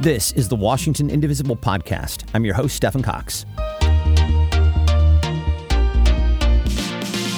[0.00, 2.24] This is the Washington Indivisible podcast.
[2.32, 3.44] I'm your host, Stephen Cox.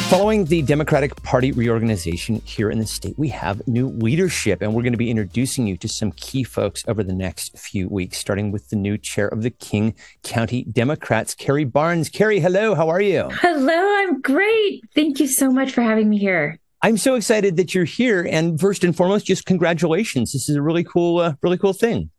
[0.09, 4.83] Following the Democratic Party reorganization here in the state, we have new leadership, and we're
[4.83, 8.53] going to be introducing you to some key folks over the next few weeks, starting
[8.53, 9.93] with the new chair of the King
[10.23, 12.09] County Democrats, Carrie Barnes.
[12.09, 12.77] Carrie, hello.
[12.77, 13.29] How are you?
[13.41, 13.97] Hello.
[14.03, 14.85] I'm great.
[14.95, 16.61] Thank you so much for having me here.
[16.81, 18.25] I'm so excited that you're here.
[18.31, 20.33] And first and foremost, just congratulations.
[20.33, 22.12] This is a really cool, uh, really cool thing.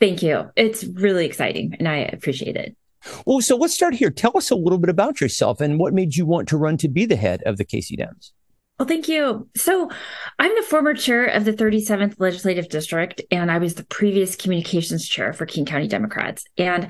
[0.00, 0.50] Thank you.
[0.56, 2.76] It's really exciting and I appreciate it.
[3.26, 4.10] Well, so let's start here.
[4.10, 6.88] Tell us a little bit about yourself and what made you want to run to
[6.88, 8.32] be the head of the KC Dems.
[8.78, 9.48] Well, thank you.
[9.56, 9.88] So,
[10.38, 15.06] I'm the former chair of the 37th Legislative District, and I was the previous communications
[15.06, 16.44] chair for King County Democrats.
[16.58, 16.88] And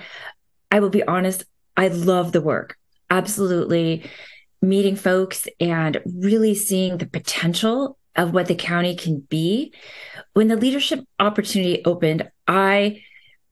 [0.70, 1.44] I will be honest,
[1.76, 2.78] I love the work.
[3.10, 4.08] Absolutely
[4.62, 9.74] meeting folks and really seeing the potential of what the county can be.
[10.32, 13.03] When the leadership opportunity opened, I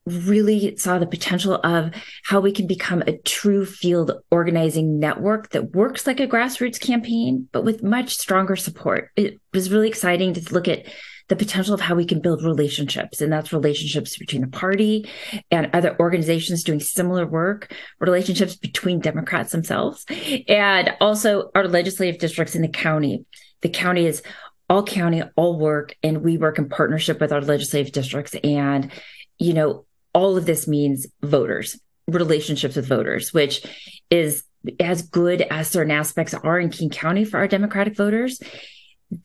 [0.06, 1.92] really saw the potential of
[2.24, 7.48] how we can become a true field organizing network that works like a grassroots campaign,
[7.52, 9.10] but with much stronger support.
[9.16, 10.86] It was really exciting to look at
[11.28, 15.08] the potential of how we can build relationships, and that's relationships between the party
[15.50, 20.04] and other organizations doing similar work, relationships between Democrats themselves,
[20.48, 23.24] and also our legislative districts in the county.
[23.62, 24.22] The county is
[24.68, 28.34] all county, all work, and we work in partnership with our legislative districts.
[28.42, 28.90] And,
[29.38, 33.64] you know, all of this means voters, relationships with voters, which
[34.10, 34.44] is
[34.78, 38.40] as good as certain aspects are in King County for our Democratic voters.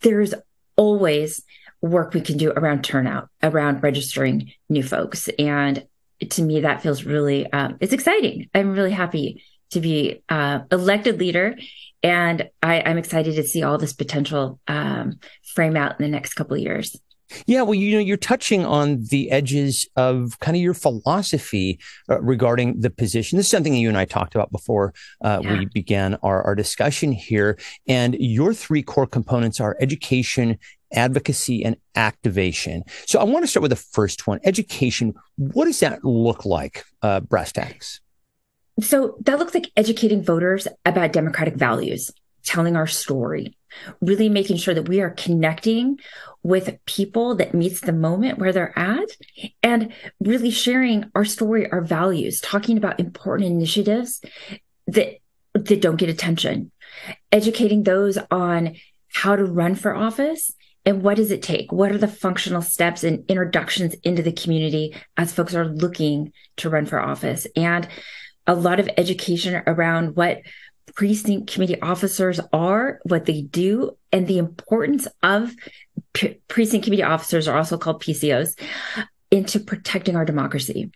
[0.01, 0.33] There's
[0.75, 1.43] always
[1.81, 5.27] work we can do around turnout, around registering new folks.
[5.39, 5.85] And
[6.29, 8.49] to me, that feels really, um, it's exciting.
[8.55, 11.55] I'm really happy to be uh, elected leader.
[12.01, 15.19] And I, am excited to see all this potential um,
[15.55, 16.95] frame out in the next couple of years.
[17.45, 21.79] Yeah, well, you know, you're touching on the edges of kind of your philosophy
[22.09, 23.37] uh, regarding the position.
[23.37, 25.59] This is something that you and I talked about before uh, yeah.
[25.59, 27.57] we began our, our discussion here.
[27.87, 30.57] And your three core components are education,
[30.93, 32.83] advocacy, and activation.
[33.05, 35.13] So I want to start with the first one education.
[35.35, 37.99] What does that look like, uh, brass tacks?
[38.79, 42.11] So that looks like educating voters about democratic values,
[42.43, 43.56] telling our story,
[44.01, 45.99] really making sure that we are connecting
[46.43, 49.09] with people that meets the moment where they're at
[49.63, 54.21] and really sharing our story, our values, talking about important initiatives
[54.87, 55.17] that
[55.53, 56.71] that don't get attention,
[57.31, 58.75] educating those on
[59.11, 60.53] how to run for office
[60.85, 61.73] and what does it take?
[61.73, 66.69] What are the functional steps and introductions into the community as folks are looking to
[66.69, 67.45] run for office?
[67.57, 67.85] And
[68.47, 70.39] a lot of education around what
[70.95, 75.53] precinct committee officers are, what they do, and the importance of
[76.13, 78.59] p- precinct committee officers are also called PCOs
[79.31, 80.91] into protecting our democracy.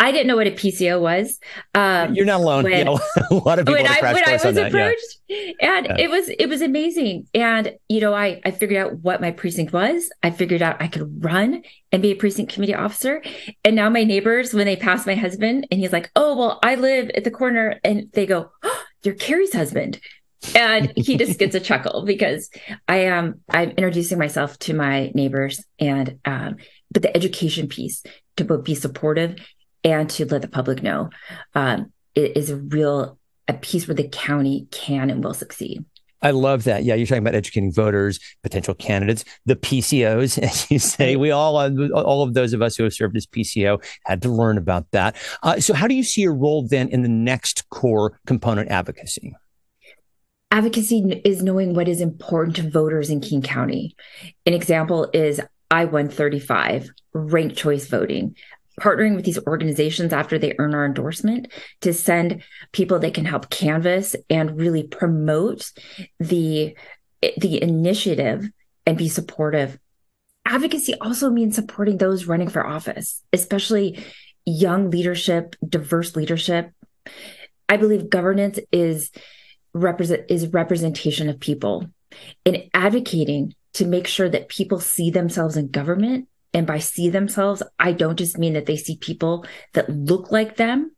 [0.00, 1.38] I didn't know what a PCO was.
[1.74, 2.64] Um, You're not alone.
[2.64, 2.98] When, you know,
[3.30, 5.52] a lot of people when, I, when I was approached, yeah.
[5.60, 5.96] and yeah.
[5.98, 7.26] it was it was amazing.
[7.34, 10.08] And you know, I I figured out what my precinct was.
[10.22, 11.62] I figured out I could run
[11.92, 13.22] and be a precinct committee officer.
[13.62, 16.76] And now my neighbors, when they pass my husband, and he's like, "Oh, well, I
[16.76, 20.00] live at the corner," and they go, oh, "You're Carrie's husband."
[20.54, 22.50] and he just gets a chuckle because
[22.88, 26.56] I am I'm introducing myself to my neighbors and um,
[26.90, 28.02] but the education piece
[28.36, 29.36] to both be supportive
[29.84, 31.10] and to let the public know
[31.54, 33.18] um, is a real
[33.48, 35.84] a piece where the county can and will succeed.
[36.22, 36.84] I love that.
[36.84, 41.16] Yeah, you're talking about educating voters, potential candidates, the PCOs, as you say.
[41.16, 44.28] We all, uh, all of those of us who have served as PCO, had to
[44.28, 45.16] learn about that.
[45.42, 49.34] Uh, so, how do you see your role then in the next core component, advocacy?
[50.50, 53.94] Advocacy is knowing what is important to voters in King County.
[54.46, 58.34] An example is I 135, ranked choice voting
[58.80, 61.48] partnering with these organizations after they earn our endorsement
[61.82, 62.42] to send
[62.72, 65.70] people that can help canvas and really promote
[66.18, 66.74] the
[67.36, 68.48] the initiative
[68.86, 69.78] and be supportive.
[70.46, 74.02] Advocacy also means supporting those running for office especially
[74.46, 76.72] young leadership diverse leadership.
[77.68, 79.10] I believe governance is
[79.72, 81.86] represent is representation of people.
[82.44, 87.62] And advocating to make sure that people see themselves in government and by see themselves,
[87.78, 90.92] I don't just mean that they see people that look like them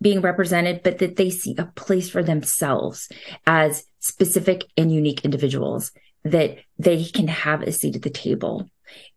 [0.00, 3.08] being represented, but that they see a place for themselves
[3.46, 5.92] as specific and unique individuals
[6.24, 8.70] that they can have a seat at the table.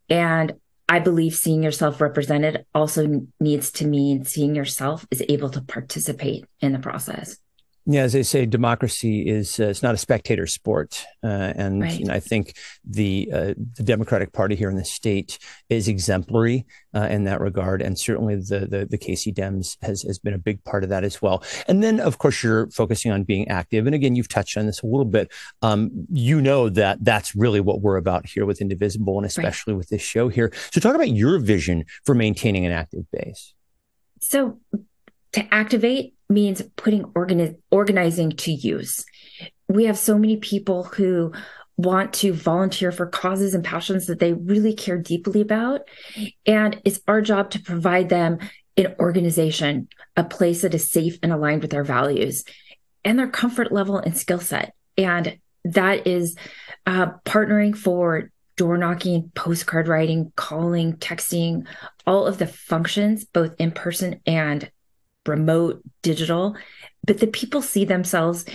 [0.10, 0.54] And
[0.88, 6.46] I believe seeing yourself represented also needs to mean seeing yourself is able to participate
[6.60, 7.38] in the process.
[7.88, 12.00] Yeah, as they say, democracy is uh, it's not a spectator sport, uh, and right.
[12.00, 12.56] you know, I think
[12.86, 17.82] the uh, the Democratic Party here in the state is exemplary uh, in that regard,
[17.82, 21.04] and certainly the, the the KC Dems has has been a big part of that
[21.04, 21.44] as well.
[21.68, 24.84] And then, of course, you're focusing on being active, and again, you've touched on this
[24.84, 25.32] a little bit.
[25.64, 29.80] Um, you know that that's really what we're about here with Indivisible, and especially right.
[29.80, 30.54] with this show here.
[30.72, 33.56] So, talk about your vision for maintaining an active base.
[34.22, 34.60] So,
[35.32, 39.06] to activate means putting organi- organizing to use.
[39.68, 41.34] We have so many people who
[41.78, 45.82] want to volunteer for causes and passions that they really care deeply about.
[46.46, 48.40] And it's our job to provide them
[48.78, 52.44] an organization, a place that is safe and aligned with their values
[53.04, 54.74] and their comfort level and skill set.
[54.98, 56.36] And that is
[56.86, 61.66] uh, partnering for door knocking, postcard writing, calling, texting,
[62.06, 64.70] all of the functions, both in person and
[65.26, 66.56] remote, digital,
[67.06, 68.46] but the people see themselves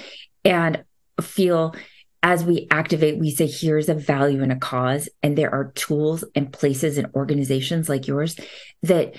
[0.45, 0.85] and
[1.21, 1.75] feel
[2.23, 5.09] as we activate, we say, here's a value and a cause.
[5.23, 8.37] And there are tools and places and organizations like yours
[8.83, 9.15] that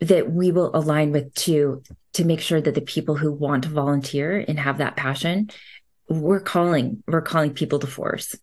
[0.00, 1.82] that we will align with to
[2.14, 5.48] to make sure that the people who want to volunteer and have that passion,
[6.08, 8.36] we're calling, we're calling people to force.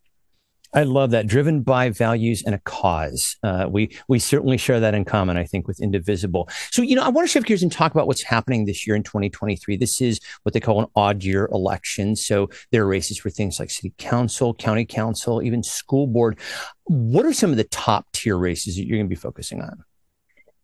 [0.73, 1.25] I love that.
[1.25, 3.35] Driven by values and a cause.
[3.41, 6.47] Uh, we we certainly share that in common, I think, with Indivisible.
[6.71, 8.95] So, you know, I want to shift gears and talk about what's happening this year
[8.95, 9.77] in 2023.
[9.77, 12.15] This is what they call an odd year election.
[12.15, 16.39] So there are races for things like city council, county council, even school board.
[16.83, 19.83] What are some of the top tier races that you're going to be focusing on?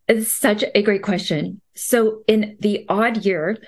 [0.08, 1.60] It's such a great question.
[1.74, 3.58] So, in the odd year,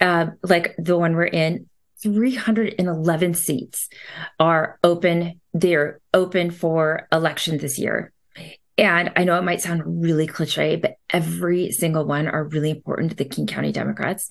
[0.00, 1.68] uh, like the one we're in,
[2.04, 3.88] 311 seats
[4.38, 5.40] are open.
[5.54, 8.12] They're open for election this year.
[8.76, 13.10] And I know it might sound really cliche, but every single one are really important
[13.10, 14.28] to the King County Democrats.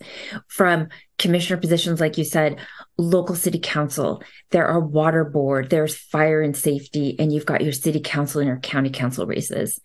[0.50, 2.60] From commissioner positions, like you said,
[2.98, 4.22] local city council,
[4.52, 8.48] there are water board, there's fire and safety, and you've got your city council and
[8.50, 9.80] your county council races.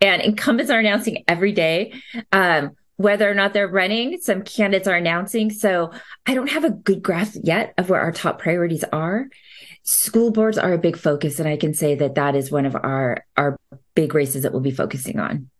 [0.00, 1.92] And incumbents are announcing every day.
[2.30, 4.20] Um, whether or not they're running.
[4.20, 5.50] Some candidates are announcing.
[5.50, 5.90] So
[6.26, 9.28] I don't have a good grasp yet of where our top priorities are.
[9.82, 12.74] School boards are a big focus, and I can say that that is one of
[12.74, 13.58] our our
[13.94, 15.50] big races that we'll be focusing on.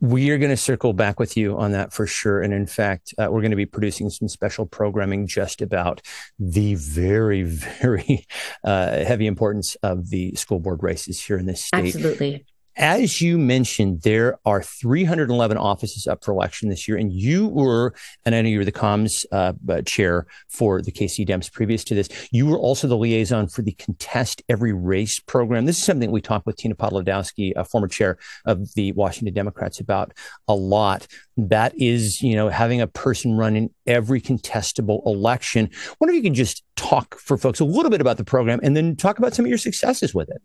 [0.00, 2.42] We are going to circle back with you on that for sure.
[2.42, 6.02] And in fact, uh, we're going to be producing some special programming just about
[6.38, 8.26] the very, very
[8.64, 11.86] uh, heavy importance of the school board races here in this state.
[11.86, 12.44] Absolutely.
[12.76, 17.94] As you mentioned, there are 311 offices up for election this year, and you were,
[18.24, 21.84] and I know you were the comms uh, uh chair for the KC Dems previous
[21.84, 22.08] to this.
[22.32, 25.66] You were also the liaison for the Contest Every Race program.
[25.66, 29.78] This is something we talked with Tina Podlodowski, a former chair of the Washington Democrats,
[29.78, 30.12] about
[30.48, 31.06] a lot.
[31.36, 35.70] That is, you know, having a person run in every contestable election.
[35.72, 38.58] I wonder if you can just talk for folks a little bit about the program
[38.64, 40.42] and then talk about some of your successes with it.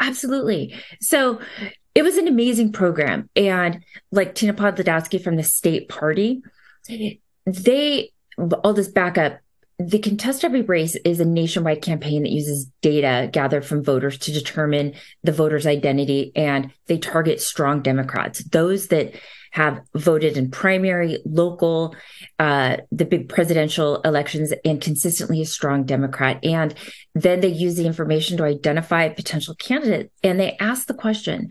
[0.00, 0.74] Absolutely.
[1.00, 1.40] So
[1.94, 3.28] it was an amazing program.
[3.36, 6.42] And like Tina Podlodowski from the state party,
[7.46, 9.38] they, I'll just back up.
[9.78, 14.32] The Contest Every Race is a nationwide campaign that uses data gathered from voters to
[14.32, 14.94] determine
[15.24, 19.14] the voter's identity, and they target strong Democrats, those that
[19.50, 21.94] have voted in primary, local,
[22.38, 26.44] uh, the big presidential elections, and consistently a strong Democrat.
[26.44, 26.74] And
[27.14, 30.12] then they use the information to identify potential candidate.
[30.22, 31.50] And they ask the question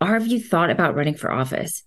[0.00, 1.82] Have you thought about running for office?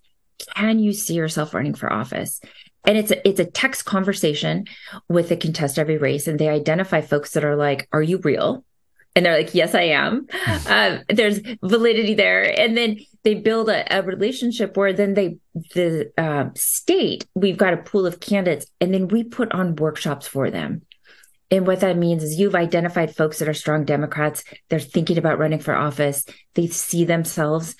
[0.54, 2.40] Can you see yourself running for office?
[2.86, 4.66] And it's a, it's a text conversation
[5.08, 8.64] with the contest every race, and they identify folks that are like, "Are you real?"
[9.14, 10.26] And they're like, "Yes, I am."
[10.68, 15.38] Um, there's validity there, and then they build a, a relationship where then they
[15.74, 20.28] the uh, state we've got a pool of candidates and then we put on workshops
[20.28, 20.82] for them.
[21.50, 24.44] And what that means is you've identified folks that are strong democrats.
[24.68, 26.24] They're thinking about running for office.
[26.54, 27.74] They see themselves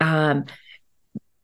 [0.00, 0.46] um,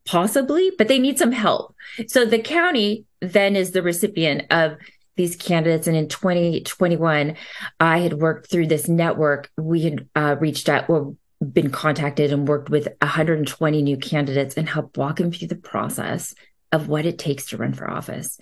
[0.07, 1.75] possibly but they need some help
[2.07, 4.77] so the county then is the recipient of
[5.17, 5.87] these candidates.
[5.87, 7.37] And in 2021,
[7.81, 9.51] I had worked through this network.
[9.57, 14.69] We had uh, reached out, well, been contacted and worked with 120 new candidates and
[14.69, 16.35] helped walk them through the process
[16.73, 18.39] of what it takes to run for office.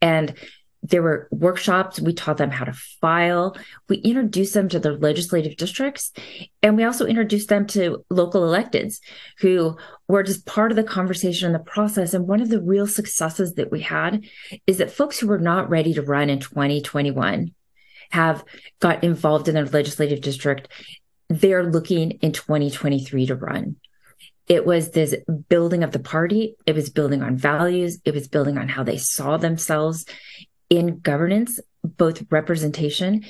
[0.00, 0.34] And
[0.84, 1.98] there were workshops.
[1.98, 3.56] We taught them how to file.
[3.88, 6.12] We introduced them to their legislative districts.
[6.62, 9.00] And we also introduced them to local electeds
[9.38, 9.76] who
[10.06, 12.14] were just part of the conversation and the process.
[12.14, 14.24] And one of the real successes that we had
[14.66, 17.54] is that folks who were not ready to run in 2021
[18.10, 18.44] have
[18.80, 20.68] got involved in their legislative district
[21.28, 23.76] they're looking in 2023 to run.
[24.46, 25.14] It was this
[25.48, 26.56] building of the party.
[26.66, 27.98] It was building on values.
[28.04, 30.04] It was building on how they saw themselves.
[30.70, 33.24] In governance, both representation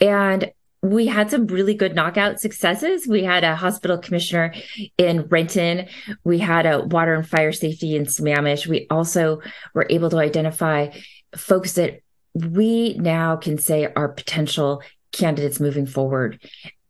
[0.00, 3.06] and we had some really good knockout successes.
[3.06, 4.52] We had a hospital commissioner
[4.98, 5.86] in Renton.
[6.24, 8.66] We had a water and fire safety in Sammamish.
[8.66, 9.40] We also
[9.74, 10.88] were able to identify
[11.36, 12.00] folks that
[12.34, 16.42] we now can say are potential candidates moving forward.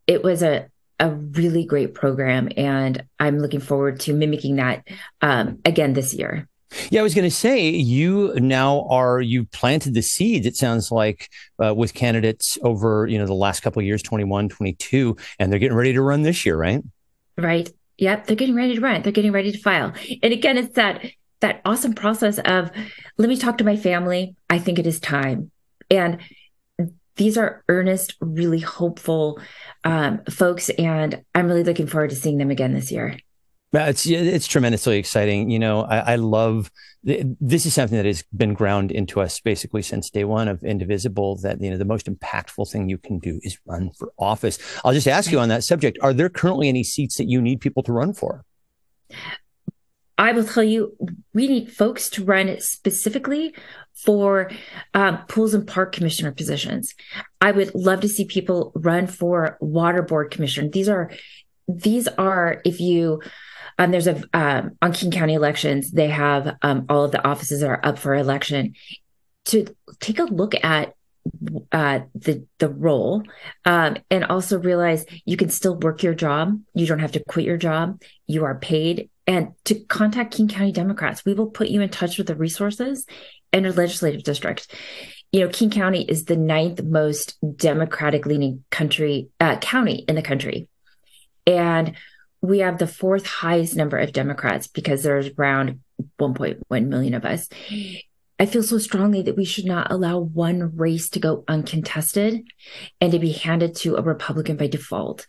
[0.06, 0.68] It was a
[1.00, 4.87] a really great program, and I'm looking forward to mimicking that
[5.20, 6.49] um, again this year.
[6.91, 10.47] Yeah, I was going to say you now are you planted the seeds.
[10.47, 11.29] It sounds like
[11.62, 15.59] uh, with candidates over you know the last couple of years, 21, 22, and they're
[15.59, 16.83] getting ready to run this year, right?
[17.37, 17.71] Right.
[17.99, 19.02] Yep, they're getting ready to run.
[19.02, 19.93] They're getting ready to file.
[20.23, 21.05] And again, it's that
[21.41, 22.71] that awesome process of
[23.19, 24.35] let me talk to my family.
[24.49, 25.50] I think it is time.
[25.91, 26.19] And
[27.17, 29.41] these are earnest, really hopeful
[29.85, 33.19] um, folks, and I'm really looking forward to seeing them again this year.
[33.75, 35.50] It's it's tremendously exciting.
[35.50, 36.71] You know, I, I, love
[37.02, 41.37] this is something that has been ground into us basically since day one of Indivisible.
[41.37, 44.59] That you know, the most impactful thing you can do is run for office.
[44.85, 47.62] I'll just ask you on that subject: Are there currently any seats that you need
[47.62, 48.45] people to run for?
[50.19, 50.95] I will tell you,
[51.33, 53.55] we need folks to run specifically
[53.95, 54.50] for
[54.95, 56.95] um, pools and park commissioner positions.
[57.41, 60.69] I would love to see people run for water board commissioner.
[60.69, 61.11] These are,
[61.67, 63.21] these are, if you,
[63.79, 67.61] um, there's a um, on King County elections, they have um, all of the offices
[67.61, 68.75] that are up for election.
[69.47, 69.67] To
[70.00, 70.95] take a look at
[71.71, 73.23] uh, the the role,
[73.64, 76.61] um, and also realize you can still work your job.
[76.75, 78.00] You don't have to quit your job.
[78.26, 81.25] You are paid, and to contact King County Democrats.
[81.25, 83.07] We will put you in touch with the resources
[83.52, 84.75] and your legislative district.
[85.31, 90.23] You know, King County is the ninth most Democratic leaning country uh, county in the
[90.23, 90.69] country,
[91.47, 91.95] and
[92.42, 95.80] we have the fourth highest number of Democrats because there's around
[96.20, 97.49] 1.1 million of us.
[98.38, 102.42] I feel so strongly that we should not allow one race to go uncontested
[103.00, 105.26] and to be handed to a Republican by default.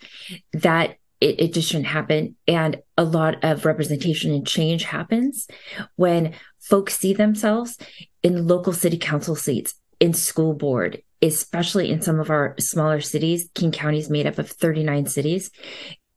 [0.53, 2.35] That it, it just shouldn't happen.
[2.47, 5.47] And a lot of representation and change happens
[5.95, 7.77] when folks see themselves
[8.23, 13.49] in local city council seats, in school board, especially in some of our smaller cities.
[13.53, 15.51] King County is made up of 39 cities.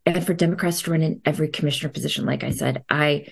[0.06, 3.26] And for Democrats to run in every commissioner position, like I said, I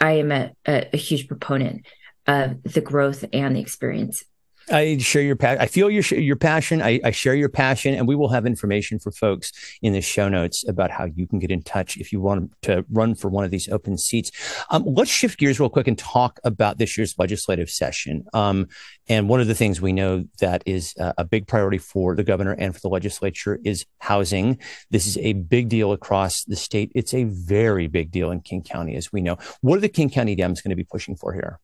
[0.00, 1.86] I am a, a, a huge proponent
[2.26, 4.24] of the growth and the experience
[4.70, 5.60] I share your passion.
[5.60, 6.80] I feel your your passion.
[6.80, 9.52] I, I, share your passion, and we will have information for folks
[9.82, 12.84] in the show notes about how you can get in touch if you want to
[12.90, 14.30] run for one of these open seats.
[14.70, 18.24] Um, let's shift gears real quick and talk about this year's legislative session.
[18.32, 18.68] Um,
[19.08, 22.24] and one of the things we know that is uh, a big priority for the
[22.24, 24.58] governor and for the legislature is housing.
[24.90, 26.90] This is a big deal across the state.
[26.94, 29.36] It's a very big deal in King County, as we know.
[29.60, 31.60] What are the King County Dems going to be pushing for here?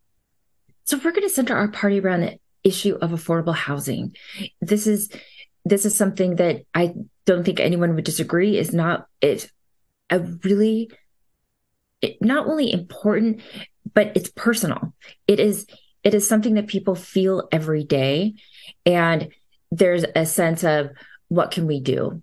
[0.85, 4.15] So we're going to center our party around it issue of affordable housing.
[4.61, 5.11] This is
[5.65, 6.95] this is something that I
[7.27, 9.51] don't think anyone would disagree is not it
[10.09, 10.91] a really
[12.01, 13.43] it, not only important
[13.93, 14.95] but it's personal.
[15.27, 15.67] It is
[16.03, 18.35] it is something that people feel every day
[18.87, 19.29] and
[19.71, 20.91] there's a sense of
[21.29, 22.23] what can we do?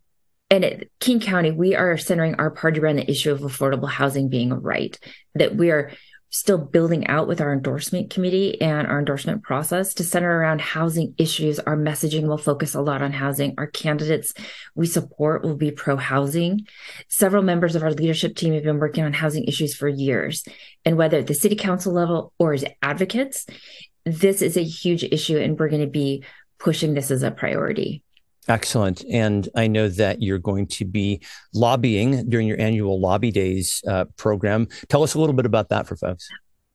[0.50, 4.29] And at King County, we are centering our party around the issue of affordable housing
[4.29, 4.98] being a right,
[5.36, 5.91] that we are
[6.29, 11.15] still building out with our endorsement committee and our endorsement process to center around housing
[11.17, 11.60] issues.
[11.60, 13.53] Our messaging will focus a lot on housing.
[13.57, 14.34] Our candidates
[14.75, 16.67] we support will be pro housing.
[17.07, 20.43] Several members of our leadership team have been working on housing issues for years.
[20.84, 23.46] And whether at the city council level or as advocates,
[24.05, 26.24] this is a huge issue and we're going to be
[26.60, 28.03] pushing this as a priority.
[28.48, 29.04] Excellent.
[29.12, 31.22] And I know that you're going to be
[31.54, 34.68] lobbying during your annual Lobby Days uh, program.
[34.88, 36.30] Tell us a little bit about that for folks.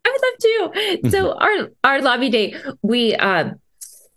[0.04, 1.10] I would love to.
[1.10, 1.42] So mm-hmm.
[1.42, 3.50] our our Lobby Day, we uh,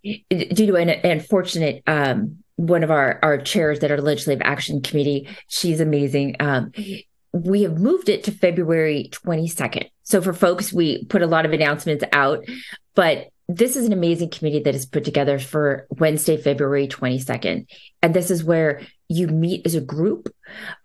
[0.03, 5.29] due to an unfortunate um, one of our our chairs that our Legislative Action Committee,
[5.47, 6.35] she's amazing.
[6.39, 6.71] Um,
[7.31, 9.89] we have moved it to February 22nd.
[10.03, 12.45] So for folks, we put a lot of announcements out,
[12.95, 17.67] but this is an amazing committee that is put together for Wednesday, February 22nd.
[18.01, 20.33] And this is where you meet as a group.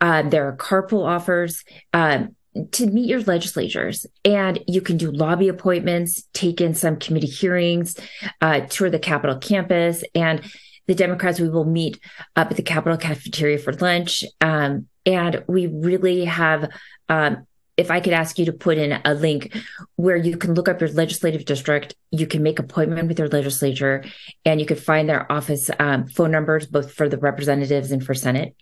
[0.00, 1.64] Um, there are carpool offers
[1.94, 2.36] um,
[2.72, 7.96] to meet your legislatures, and you can do lobby appointments, take in some committee hearings,
[8.40, 10.04] uh, tour the Capitol campus.
[10.14, 10.42] And
[10.86, 12.00] the Democrats, we will meet
[12.34, 14.24] up at the Capitol cafeteria for lunch.
[14.40, 16.68] Um, and we really have
[17.08, 17.46] um,
[17.76, 19.56] if I could ask you to put in a link
[19.96, 24.04] where you can look up your legislative district, you can make appointment with your legislature,
[24.44, 28.14] and you could find their office um, phone numbers, both for the representatives and for
[28.14, 28.54] Senate.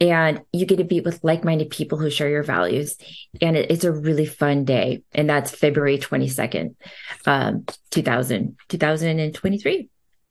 [0.00, 2.96] and you get to be with like-minded people who share your values.
[3.40, 5.02] And it, it's a really fun day.
[5.12, 6.74] And that's february 22nd
[7.26, 9.88] um, 2000 2023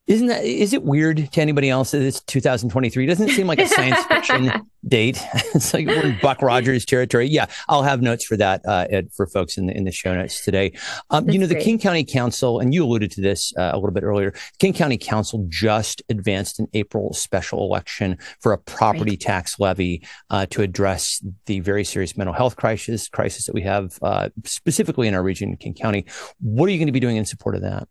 [0.07, 3.07] isn't that is it weird to anybody else that it's 2023?
[3.07, 4.51] Doesn't it seem like a science fiction
[4.87, 5.19] date?
[5.33, 7.27] it's like we're in Buck Rogers territory.
[7.27, 10.13] Yeah, I'll have notes for that uh, Ed, for folks in the in the show
[10.13, 10.73] notes today.
[11.09, 11.63] Um, you know, the great.
[11.63, 14.33] King County Council, and you alluded to this uh, a little bit earlier.
[14.59, 19.21] King County Council just advanced an April special election for a property right.
[19.21, 23.97] tax levy uh, to address the very serious mental health crisis crisis that we have
[24.03, 26.05] uh, specifically in our region, King County.
[26.41, 27.87] What are you going to be doing in support of that?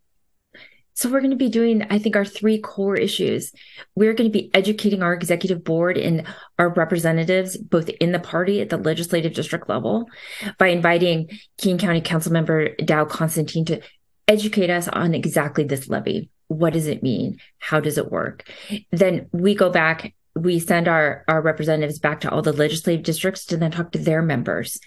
[0.95, 3.53] So we're going to be doing, I think, our three core issues.
[3.97, 6.27] We're going to be educating our executive board and
[6.59, 10.09] our representatives, both in the party at the legislative district level,
[10.57, 13.81] by inviting King County Council Member Dow Constantine to
[14.29, 16.31] educate us on exactly this levy.
[16.47, 17.39] What does it mean?
[17.59, 18.49] How does it work?
[18.93, 23.45] Then we go back we send our our representatives back to all the legislative districts
[23.47, 24.81] to then talk to their members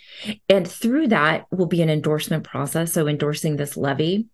[0.50, 4.28] and through that will be an endorsement process so endorsing this levy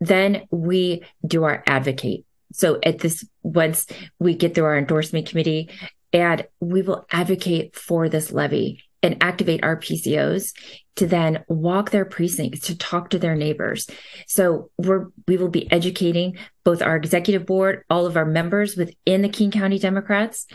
[0.00, 2.24] then we do our advocate.
[2.52, 3.86] So at this, once
[4.18, 5.70] we get through our endorsement committee,
[6.12, 10.52] and we will advocate for this levy and activate our PCOs
[10.96, 13.88] to then walk their precincts to talk to their neighbors.
[14.26, 19.22] So we're we will be educating both our executive board, all of our members within
[19.22, 20.46] the King County Democrats.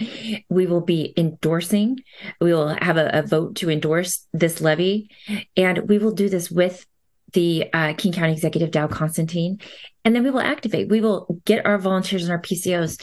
[0.50, 2.00] We will be endorsing.
[2.42, 5.10] We will have a, a vote to endorse this levy,
[5.56, 6.86] and we will do this with
[7.34, 9.60] the uh, King County Executive Dow Constantine,
[10.06, 10.90] and then we will activate.
[10.90, 13.02] We will get our volunteers and our PCOs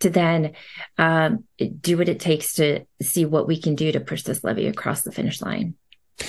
[0.00, 0.52] to then
[0.98, 1.44] um,
[1.80, 5.02] do what it takes to see what we can do to push this levy across
[5.02, 5.74] the finish line.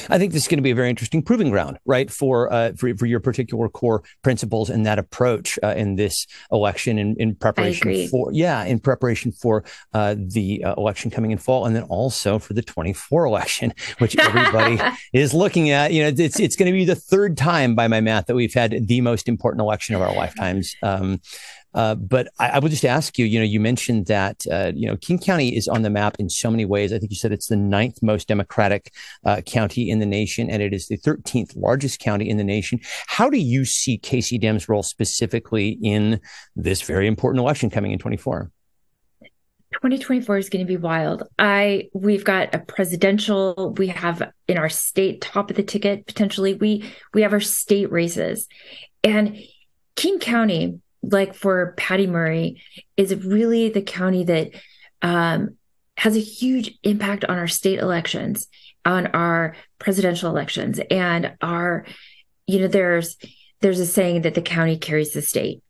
[0.09, 2.73] I think this is going to be a very interesting proving ground, right, for uh,
[2.77, 7.35] for, for your particular core principles and that approach uh, in this election in, in
[7.35, 11.83] preparation for yeah, in preparation for uh, the uh, election coming in fall, and then
[11.83, 14.79] also for the 24 election, which everybody
[15.13, 15.91] is looking at.
[15.93, 18.53] You know, it's it's going to be the third time by my math that we've
[18.53, 20.75] had the most important election of our lifetimes.
[20.81, 21.21] Um,
[21.73, 24.87] uh, but I, I, would just ask you, you know, you mentioned that, uh, you
[24.87, 26.93] know, King County is on the map in so many ways.
[26.93, 28.93] I think you said it's the ninth most Democratic
[29.25, 32.79] uh, county in the nation, and it is the 13th largest county in the nation.
[33.07, 36.19] How do you see KC Dem's role specifically in
[36.55, 38.51] this very important election coming in 24?
[39.73, 41.23] 2024 is going to be wild.
[41.39, 46.53] I we've got a presidential, we have in our state top of the ticket potentially.
[46.53, 48.47] We we have our state races.
[49.03, 49.37] And
[49.95, 52.61] King County like for Patty Murray,
[52.97, 54.51] is really the county that
[55.01, 55.57] um,
[55.97, 58.47] has a huge impact on our state elections,
[58.85, 61.85] on our presidential elections, and our,
[62.47, 63.17] you know, there's
[63.59, 65.61] there's a saying that the county carries the state.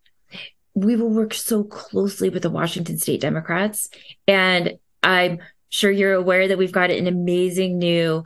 [0.74, 3.90] We will work so closely with the Washington State Democrats,
[4.28, 8.24] and I'm sure you're aware that we've got an amazing new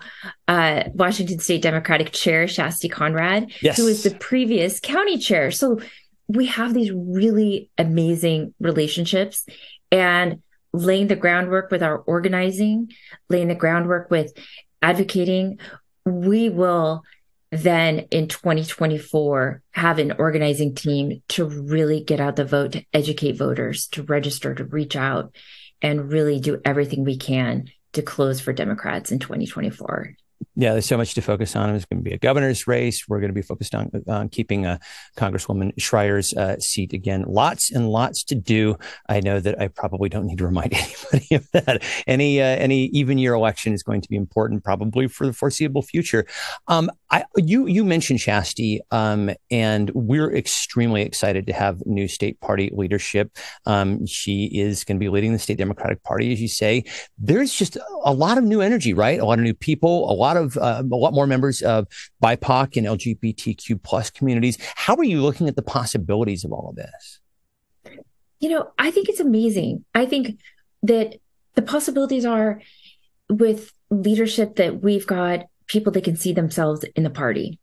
[0.49, 3.77] uh, Washington State Democratic chair, Shasti Conrad, yes.
[3.77, 5.49] who was the previous county chair.
[5.51, 5.79] So
[6.27, 9.45] we have these really amazing relationships
[9.91, 10.41] and
[10.73, 12.91] laying the groundwork with our organizing,
[13.29, 14.33] laying the groundwork with
[14.81, 15.59] advocating,
[16.05, 17.03] we will
[17.51, 23.37] then in 2024 have an organizing team to really get out the vote, to educate
[23.37, 25.33] voters, to register, to reach out,
[25.81, 30.15] and really do everything we can to close for Democrats in 2024
[30.55, 31.73] yeah, there's so much to focus on.
[31.75, 33.07] It's going to be a governor's race.
[33.07, 34.79] We're going to be focused on on keeping uh,
[35.15, 37.25] Congresswoman Schrier's uh, seat again.
[37.27, 38.75] Lots and lots to do.
[39.07, 40.73] I know that I probably don't need to remind
[41.13, 41.83] anybody of that.
[42.07, 45.81] Any uh, any even year election is going to be important, probably for the foreseeable
[45.81, 46.25] future.
[46.67, 52.39] Um, I, you you mentioned Shasti, um, and we're extremely excited to have new state
[52.41, 53.37] party leadership.
[53.65, 56.83] Um, she is going to be leading the state Democratic Party, as you say.
[57.17, 59.19] There's just a lot of new energy, right?
[59.19, 61.87] A lot of new people, a lot of of uh, a lot more members of
[62.23, 64.57] BIPOC and LGBTQ plus communities.
[64.75, 67.19] How are you looking at the possibilities of all of this?
[68.39, 69.83] You know, I think it's amazing.
[69.93, 70.39] I think
[70.83, 71.15] that
[71.55, 72.61] the possibilities are
[73.29, 77.59] with leadership that we've got people that can see themselves in the party,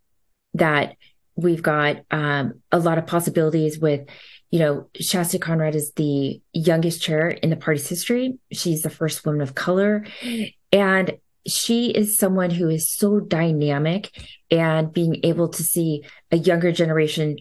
[0.54, 0.96] that
[1.36, 4.06] we've got um, a lot of possibilities with
[4.50, 8.38] you know, Shasti Conrad is the youngest chair in the party's history.
[8.52, 10.06] She's the first woman of color.
[10.70, 14.10] And she is someone who is so dynamic
[14.50, 17.36] and being able to see a younger generation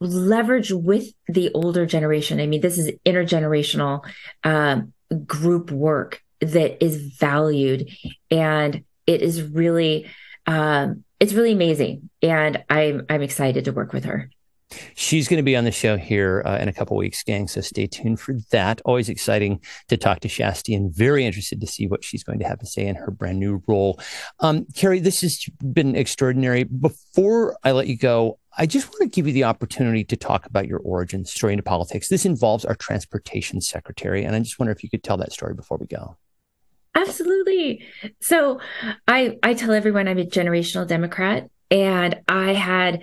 [0.00, 2.40] leverage with the older generation.
[2.40, 4.04] I mean, this is intergenerational
[4.44, 4.92] um,
[5.26, 7.90] group work that is valued,
[8.30, 10.06] and it is really,
[10.46, 12.10] um, it's really amazing.
[12.22, 14.30] And I'm I'm excited to work with her.
[14.94, 17.48] She's going to be on the show here uh, in a couple weeks, gang.
[17.48, 18.80] So stay tuned for that.
[18.84, 22.46] Always exciting to talk to Shasti and very interested to see what she's going to
[22.46, 24.00] have to say in her brand new role.
[24.40, 26.64] Um, Carrie, this has been extraordinary.
[26.64, 30.44] Before I let you go, I just want to give you the opportunity to talk
[30.44, 32.08] about your origin story into politics.
[32.08, 34.24] This involves our transportation secretary.
[34.24, 36.16] And I just wonder if you could tell that story before we go.
[36.94, 37.84] Absolutely.
[38.20, 38.60] So
[39.06, 43.02] I I tell everyone I'm a generational Democrat and I had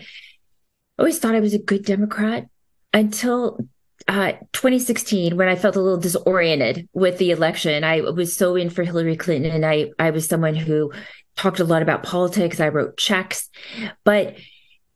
[0.99, 2.47] always thought I was a good Democrat
[2.93, 3.59] until
[4.07, 7.83] uh, 2016 when I felt a little disoriented with the election.
[7.83, 10.91] I was so in for Hillary Clinton and I I was someone who
[11.35, 12.59] talked a lot about politics.
[12.59, 13.49] I wrote checks,
[14.03, 14.35] but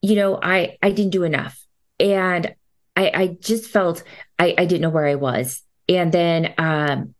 [0.01, 1.59] you know, I I didn't do enough.
[1.99, 2.53] And
[2.95, 4.03] I I just felt
[4.38, 5.62] I, I didn't know where I was.
[5.88, 7.15] And then um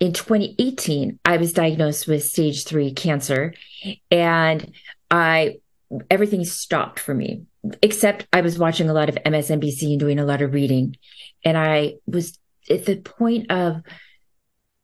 [0.00, 3.54] in 2018, I was diagnosed with stage three cancer
[4.10, 4.72] and
[5.10, 5.58] I
[6.10, 7.42] everything stopped for me
[7.82, 10.96] except I was watching a lot of MSNBC and doing a lot of reading.
[11.44, 12.38] And I was
[12.70, 13.82] at the point of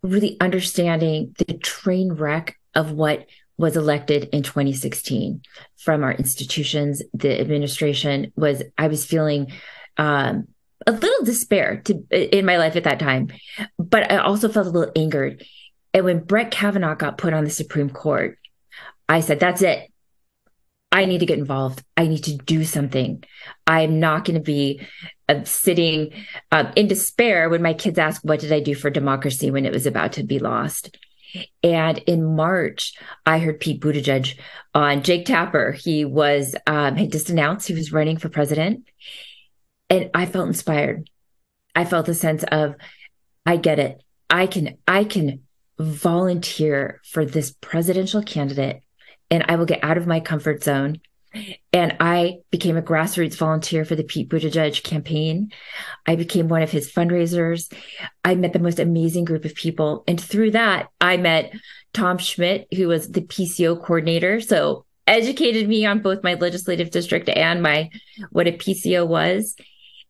[0.03, 5.43] really understanding the train wreck of what was elected in 2016
[5.77, 7.03] from our institutions.
[7.13, 9.53] The administration was, I was feeling
[9.97, 10.49] um,
[10.87, 13.29] a little despair to, in my life at that time,
[13.79, 15.45] but I also felt a little angered.
[15.93, 18.39] And when Brett Kavanaugh got put on the Supreme Court,
[19.09, 19.91] I said, that's it.
[20.95, 21.83] I need to get involved.
[21.97, 23.25] I need to do something.
[23.67, 24.81] I'm not going to be
[25.29, 26.13] uh, sitting
[26.53, 29.73] uh, in despair when my kids ask, What did I do for democracy when it
[29.73, 30.97] was about to be lost?
[31.65, 32.95] And in March,
[33.27, 34.39] I heard Pete Buttigieg
[34.73, 35.73] on Jake Tapper.
[35.73, 38.87] He was, um, had just announced he was running for president.
[39.91, 41.11] And I felt inspired.
[41.75, 42.77] I felt a sense of,
[43.45, 44.01] I get it.
[44.31, 45.43] I can, I can
[45.77, 48.84] volunteer for this presidential candidate
[49.31, 51.01] and I will get out of my comfort zone.
[51.73, 55.53] And I became a grassroots volunteer for the Pete Buttigieg campaign.
[56.07, 57.73] I became one of his fundraisers.
[58.25, 60.05] I met the most amazing group of people.
[60.07, 61.53] And through that, I met
[61.93, 64.41] Tom Schmidt, who was the PCO coordinator.
[64.41, 67.91] So educated me on both my legislative district and my
[68.31, 69.57] what a PCO was.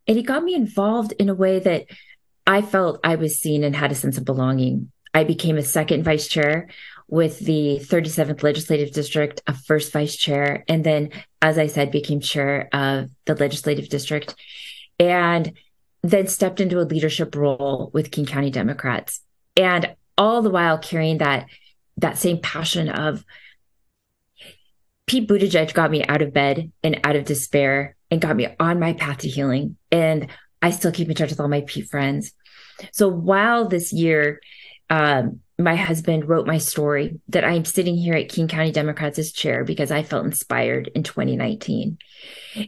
[0.06, 1.86] And he got me involved in a way that
[2.46, 4.90] I felt I was seen and had a sense of belonging.
[5.14, 6.68] I became a second vice chair
[7.08, 11.10] with the 37th Legislative District, a first vice chair, and then,
[11.42, 14.34] as I said, became chair of the Legislative District,
[14.98, 15.52] and
[16.02, 19.20] then stepped into a leadership role with King County Democrats,
[19.56, 21.46] and all the while carrying that
[21.98, 23.24] that same passion of
[25.06, 28.80] Pete Buttigieg got me out of bed and out of despair and got me on
[28.80, 30.28] my path to healing, and
[30.62, 32.32] I still keep in touch with all my Pete friends.
[32.92, 34.40] So while this year
[34.90, 39.32] um, my husband wrote my story that I'm sitting here at King County Democrats as
[39.32, 41.98] chair because I felt inspired in 2019.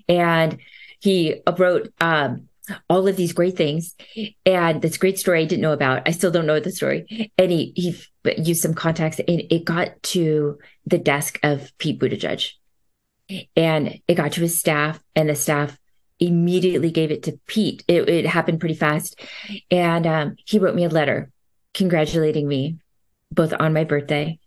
[0.08, 0.58] And
[1.00, 2.48] he wrote um,
[2.88, 3.94] all of these great things
[4.44, 6.02] and this great story I didn't know about.
[6.06, 7.32] I still don't know the story.
[7.36, 7.96] And he, he
[8.38, 12.50] used some context and it got to the desk of Pete Buttigieg.
[13.56, 15.76] And it got to his staff, and the staff
[16.20, 17.82] immediately gave it to Pete.
[17.88, 19.20] It, it happened pretty fast.
[19.68, 21.32] And um, he wrote me a letter
[21.76, 22.78] congratulating me
[23.30, 24.38] both on my birthday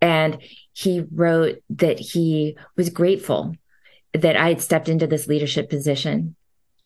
[0.00, 0.38] and
[0.72, 3.56] he wrote that he was grateful
[4.12, 6.36] that I had stepped into this leadership position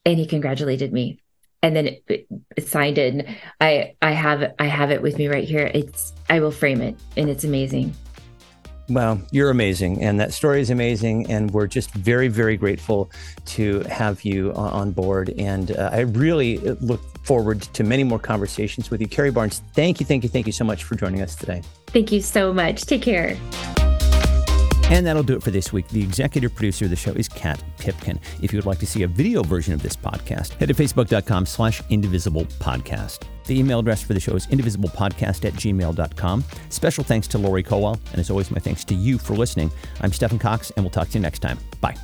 [0.04, 1.20] and he congratulated me.
[1.60, 3.26] And then it, it signed it
[3.60, 5.70] I I have I have it with me right here.
[5.74, 7.94] It's I will frame it and it's amazing
[8.88, 13.10] well, you're amazing, and that story is amazing, and we're just very, very grateful
[13.46, 15.34] to have you on board.
[15.38, 19.06] And uh, I really look forward to many more conversations with you.
[19.06, 21.62] Carrie Barnes, thank you, thank you, thank you so much for joining us today.
[21.88, 22.82] Thank you so much.
[22.82, 23.36] Take care.
[24.90, 25.86] And that'll do it for this week.
[25.88, 28.18] The executive producer of the show is Kat Pipkin.
[28.40, 31.44] If you would like to see a video version of this podcast, head to facebook.com
[31.44, 33.24] slash indivisible podcast.
[33.48, 36.44] The email address for the show is indivisiblepodcast at gmail.com.
[36.68, 37.98] Special thanks to Lori Colwell.
[38.12, 39.70] And as always, my thanks to you for listening.
[40.02, 41.58] I'm Stephen Cox, and we'll talk to you next time.
[41.80, 41.96] Bye.